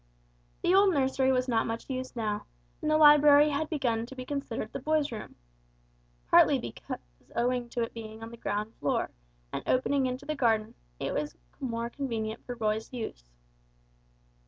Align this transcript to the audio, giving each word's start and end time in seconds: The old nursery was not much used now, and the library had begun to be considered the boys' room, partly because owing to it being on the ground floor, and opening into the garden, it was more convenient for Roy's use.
The 0.63 0.73
old 0.73 0.95
nursery 0.95 1.31
was 1.31 1.47
not 1.47 1.67
much 1.67 1.87
used 1.87 2.15
now, 2.15 2.47
and 2.81 2.89
the 2.89 2.97
library 2.97 3.49
had 3.51 3.69
begun 3.69 4.07
to 4.07 4.15
be 4.15 4.25
considered 4.25 4.73
the 4.73 4.79
boys' 4.79 5.11
room, 5.11 5.35
partly 6.27 6.57
because 6.57 6.97
owing 7.35 7.69
to 7.69 7.83
it 7.83 7.93
being 7.93 8.23
on 8.23 8.31
the 8.31 8.37
ground 8.37 8.73
floor, 8.79 9.11
and 9.53 9.61
opening 9.67 10.07
into 10.07 10.25
the 10.25 10.33
garden, 10.33 10.73
it 10.99 11.13
was 11.13 11.37
more 11.59 11.91
convenient 11.91 12.43
for 12.47 12.55
Roy's 12.55 12.91
use. 12.91 13.29